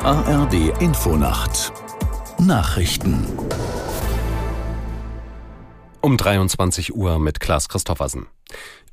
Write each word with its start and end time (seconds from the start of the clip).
ARD 0.00 0.80
Infonacht 0.80 1.72
Nachrichten 2.38 3.26
um 6.00 6.16
23 6.16 6.94
Uhr 6.94 7.18
mit 7.18 7.40
Klaas 7.40 7.68
Christoffersen. 7.68 8.26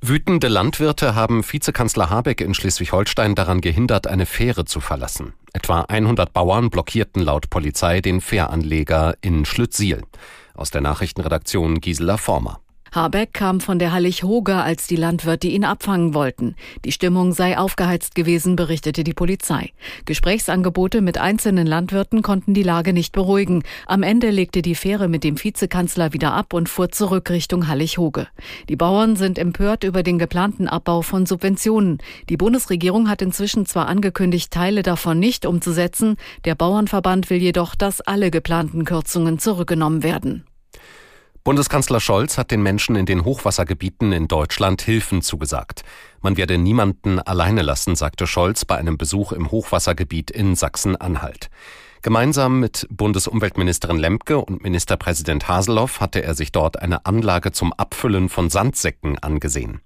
Wütende 0.01 0.47
Landwirte 0.47 1.15
haben 1.15 1.44
Vizekanzler 1.44 2.10
Habeck 2.10 2.42
in 2.42 2.54
Schleswig-Holstein 2.54 3.35
daran 3.35 3.62
gehindert, 3.62 4.08
eine 4.08 4.26
Fähre 4.26 4.65
zu 4.65 4.79
verlassen. 4.79 5.33
Etwa 5.54 5.81
100 5.81 6.33
Bauern 6.33 6.70
blockierten 6.70 7.22
laut 7.22 7.50
Polizei 7.50 8.02
den 8.02 8.22
Fähranleger 8.22 9.16
in 9.22 9.46
Schlüttsiel. 9.46 10.04
Aus 10.54 10.72
der 10.72 10.81
Nachrichtenredaktion 10.81 11.81
Gisela 11.81 12.18
Former. 12.18 12.60
Habeck 12.92 13.33
kam 13.33 13.60
von 13.62 13.78
der 13.78 13.92
Hallig-Hoge, 13.92 14.55
als 14.55 14.87
die 14.87 14.96
Landwirte 14.96 15.47
ihn 15.47 15.63
abfangen 15.63 16.13
wollten. 16.13 16.55
Die 16.86 16.91
Stimmung 16.91 17.34
sei 17.34 17.58
aufgeheizt 17.58 18.16
gewesen, 18.16 18.55
berichtete 18.55 19.04
die 19.04 19.14
Polizei. 19.14 19.72
Gesprächsangebote 20.05 21.02
mit 21.02 21.17
einzelnen 21.17 21.67
Landwirten 21.67 22.22
konnten 22.22 22.54
die 22.54 22.64
Lage 22.64 22.94
nicht 22.94 23.14
beruhigen. 23.14 23.64
Am 23.86 24.04
Ende 24.04 24.31
legte 24.31 24.62
die 24.62 24.76
Fähre 24.76 25.08
mit 25.08 25.23
dem 25.23 25.41
Vizekanzler 25.41 26.14
wieder 26.14 26.34
ab 26.34 26.54
und 26.54 26.67
fuhr 26.70 26.90
zurück 26.90 27.30
Richtung 27.30 27.67
Hallig-Hoge. 27.67 28.28
Die 28.70 28.76
Bauern 28.76 29.16
sind 29.16 29.38
empört 29.38 29.84
über 29.84 30.03
den 30.03 30.17
geplanten 30.17 30.67
Abbau 30.67 31.02
von 31.02 31.26
Subventionen. 31.26 32.00
Die 32.30 32.38
Bundesregierung 32.38 33.09
hat 33.09 33.22
inzwischen 33.22 33.66
zwar 33.66 33.88
angekündigt, 33.88 34.52
Teile 34.52 34.81
davon 34.81 35.20
nicht 35.20 35.45
umzusetzen, 35.45 36.17
der 36.45 36.56
Bauernverband 36.56 37.30
will 37.30 37.42
jedoch, 37.42 37.76
dass 37.76 38.02
alle 38.02 38.31
geplanten 38.31 38.86
Kürzungen 38.86 39.40
zurückgenommen 39.40 40.03
werden. 40.03 40.48
Bundeskanzler 41.44 42.00
Scholz 42.00 42.38
hat 42.38 42.52
den 42.52 42.62
Menschen 42.62 42.96
in 42.96 43.06
den 43.06 43.24
Hochwassergebieten 43.24 44.12
in 44.12 44.28
Deutschland 44.28 44.82
Hilfen 44.82 45.22
zugesagt. 45.22 45.84
Man 46.22 46.36
werde 46.36 46.58
niemanden 46.58 47.20
alleine 47.20 47.62
lassen, 47.62 47.96
sagte 47.96 48.28
Scholz 48.28 48.66
bei 48.66 48.76
einem 48.76 48.98
Besuch 48.98 49.31
im 49.31 49.50
Hochwassergebiet 49.50 50.31
in 50.31 50.56
Sachsen-Anhalt. 50.56 51.50
Gemeinsam 52.02 52.59
mit 52.59 52.88
Bundesumweltministerin 52.90 53.98
Lemke 53.98 54.38
und 54.38 54.64
Ministerpräsident 54.64 55.48
Haseloff 55.48 56.02
hatte 56.02 56.23
er 56.23 56.34
sich 56.34 56.52
dort 56.52 56.81
eine 56.81 57.06
Anlage 57.06 57.52
zum 57.52 57.74
Abfüllen 57.74 58.30
von 58.30 58.50
Sandsäcken 58.50 59.18
angesehen. 59.20 59.81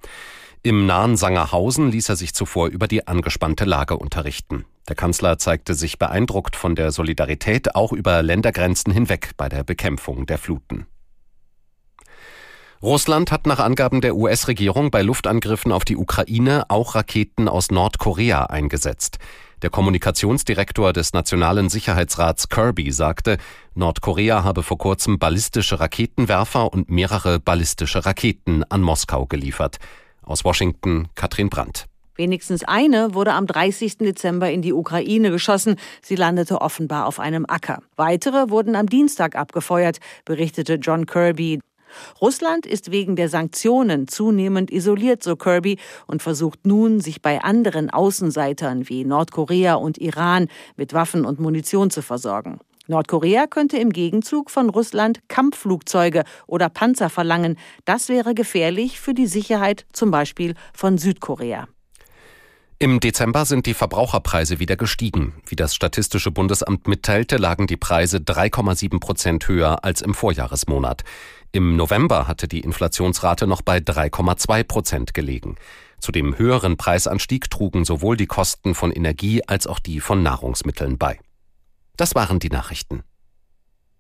Im 0.64 0.86
nahen 0.86 1.18
Sangerhausen 1.18 1.92
ließ 1.92 2.10
er 2.10 2.16
sich 2.16 2.34
zuvor 2.34 2.68
über 2.68 2.88
die 2.88 3.08
angespannte 3.08 3.66
Lage 3.66 3.98
unterrichten. 3.98 4.66
Der 4.88 4.96
Kanzler 4.96 5.38
zeigte 5.38 5.74
sich 5.74 6.00
beeindruckt 6.00 6.56
von 6.56 6.76
der 6.76 6.92
Solidarität 6.92 7.76
auch 7.76 7.94
über 7.94 8.22
Ländergrenzen 8.22 8.94
hinweg 8.94 9.32
bei 9.38 9.50
der 9.50 9.64
Bekämpfung 9.64 10.26
der 10.26 10.38
Fluten. 10.38 10.88
Russland 12.84 13.32
hat 13.32 13.48
nach 13.48 13.60
Angaben 13.60 14.02
der 14.02 14.14
US-Regierung 14.14 14.92
bei 14.92 15.04
Luftangriffen 15.04 15.72
auf 15.72 15.86
die 15.86 15.96
Ukraine 15.96 16.66
auch 16.68 16.96
Raketen 16.96 17.48
aus 17.48 17.72
Nordkorea 17.72 18.48
eingesetzt. 18.48 19.20
Der 19.62 19.70
Kommunikationsdirektor 19.70 20.92
des 20.92 21.14
Nationalen 21.14 21.70
Sicherheitsrats 21.70 22.50
Kirby 22.50 22.92
sagte, 22.92 23.38
Nordkorea 23.74 24.44
habe 24.44 24.64
vor 24.64 24.78
kurzem 24.78 25.18
ballistische 25.18 25.80
Raketenwerfer 25.80 26.74
und 26.74 26.90
mehrere 26.90 27.40
ballistische 27.40 28.06
Raketen 28.06 28.66
an 28.66 28.82
Moskau 28.82 29.28
geliefert. 29.28 29.78
Aus 30.22 30.44
Washington 30.44 31.08
Katrin 31.16 31.50
Brandt. 31.50 31.86
Wenigstens 32.16 32.66
eine 32.66 33.14
wurde 33.14 33.32
am 33.32 33.48
30. 33.48 34.00
Dezember 34.00 34.52
in 34.52 34.62
die 34.62 34.74
Ukraine 34.74 35.32
geschossen. 35.32 35.78
Sie 36.02 36.18
landete 36.18 36.60
offenbar 36.60 37.06
auf 37.06 37.22
einem 37.22 37.46
Acker. 37.48 37.80
Weitere 37.96 38.50
wurden 38.50 38.76
am 38.76 38.88
Dienstag 38.88 39.38
abgefeuert, 39.38 40.00
berichtete 40.26 40.74
John 40.74 41.06
Kirby. 41.06 41.62
Russland 42.22 42.66
ist 42.66 42.92
wegen 42.92 43.16
der 43.16 43.30
Sanktionen 43.30 44.08
zunehmend 44.08 44.72
isoliert, 44.72 45.24
so 45.24 45.36
Kirby, 45.36 45.78
und 46.08 46.22
versucht 46.22 46.66
nun, 46.66 47.00
sich 47.00 47.22
bei 47.22 47.42
anderen 47.42 47.90
Außenseitern 47.90 48.90
wie 48.90 49.06
Nordkorea 49.06 49.76
und 49.76 49.98
Iran 49.98 50.48
mit 50.76 50.94
Waffen 50.94 51.26
und 51.26 51.40
Munition 51.40 51.90
zu 51.90 52.02
versorgen. 52.02 52.60
Nordkorea 52.88 53.48
könnte 53.48 53.78
im 53.78 53.92
Gegenzug 53.92 54.52
von 54.52 54.70
Russland 54.70 55.22
Kampfflugzeuge 55.30 56.24
oder 56.48 56.68
Panzer 56.68 57.10
verlangen. 57.10 57.58
Das 57.86 58.10
wäre 58.10 58.34
gefährlich 58.34 59.00
für 59.00 59.14
die 59.14 59.28
Sicherheit 59.28 59.86
zum 59.94 60.12
Beispiel 60.12 60.54
von 60.74 60.98
Südkorea. 60.98 61.68
Im 62.84 63.00
Dezember 63.00 63.46
sind 63.46 63.66
die 63.66 63.76
Verbraucherpreise 63.76 64.60
wieder 64.60 64.76
gestiegen. 64.76 65.42
Wie 65.48 65.56
das 65.56 65.74
Statistische 65.74 66.32
Bundesamt 66.32 66.86
mitteilte, 66.86 67.38
lagen 67.38 67.66
die 67.66 67.78
Preise 67.78 68.18
3,7 68.18 69.00
Prozent 69.00 69.48
höher 69.48 69.86
als 69.86 70.02
im 70.02 70.14
Vorjahresmonat. 70.14 71.06
Im 71.54 71.78
November 71.78 72.28
hatte 72.28 72.50
die 72.50 72.60
Inflationsrate 72.60 73.48
noch 73.48 73.62
bei 73.62 73.78
3,2 73.78 74.66
Prozent 74.66 75.14
gelegen. 75.14 75.56
Zu 76.00 76.12
dem 76.12 76.38
höheren 76.38 76.76
Preisanstieg 76.76 77.50
trugen 77.50 77.86
sowohl 77.86 78.18
die 78.18 78.26
Kosten 78.26 78.76
von 78.76 78.92
Energie 78.92 79.42
als 79.48 79.66
auch 79.66 79.80
die 79.80 80.02
von 80.02 80.22
Nahrungsmitteln 80.22 80.98
bei. 80.98 81.22
Das 81.96 82.16
waren 82.16 82.40
die 82.40 82.50
Nachrichten. 82.50 83.04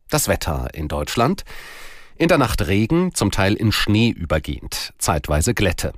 Das 0.09 0.27
Wetter 0.27 0.67
in 0.73 0.89
Deutschland. 0.89 1.45
In 2.17 2.27
der 2.27 2.37
Nacht 2.37 2.67
Regen, 2.67 3.15
zum 3.15 3.31
Teil 3.31 3.53
in 3.53 3.71
Schnee 3.71 4.09
übergehend, 4.09 4.93
zeitweise 4.97 5.53
Glätte. 5.53 5.93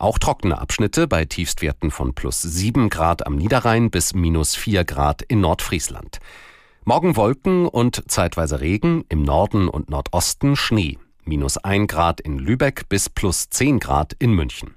Auch 0.00 0.18
trockene 0.18 0.58
Abschnitte 0.58 1.06
bei 1.06 1.26
Tiefstwerten 1.26 1.90
von 1.90 2.14
plus 2.14 2.40
7 2.40 2.88
Grad 2.88 3.26
am 3.26 3.36
Niederrhein 3.36 3.90
bis 3.90 4.14
minus 4.14 4.56
4 4.56 4.86
Grad 4.86 5.20
in 5.20 5.42
Nordfriesland. 5.42 6.20
Morgen 6.86 7.16
Wolken 7.16 7.68
und 7.68 8.02
zeitweise 8.10 8.62
Regen, 8.62 9.04
im 9.10 9.22
Norden 9.22 9.68
und 9.68 9.90
Nordosten 9.90 10.56
Schnee. 10.56 10.96
Minus 11.24 11.58
1 11.58 11.86
Grad 11.86 12.22
in 12.22 12.38
Lübeck 12.38 12.88
bis 12.88 13.10
plus 13.10 13.50
10 13.50 13.78
Grad 13.78 14.14
in 14.18 14.32
München. 14.32 14.74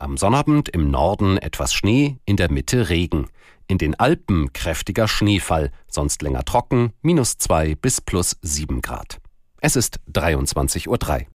Am 0.00 0.16
Sonnabend 0.16 0.68
im 0.68 0.90
Norden 0.90 1.38
etwas 1.38 1.72
Schnee, 1.72 2.18
in 2.24 2.36
der 2.36 2.50
Mitte 2.50 2.88
Regen. 2.88 3.28
In 3.68 3.78
den 3.78 4.00
Alpen 4.00 4.52
kräftiger 4.52 5.06
Schneefall, 5.06 5.70
sonst 5.86 6.22
länger 6.22 6.44
trocken, 6.44 6.92
minus 7.02 7.38
2 7.38 7.76
bis 7.76 8.00
plus 8.00 8.36
7 8.42 8.82
Grad. 8.82 9.20
Es 9.60 9.76
ist 9.76 10.00
23.03 10.12 10.88
Uhr. 10.88 11.26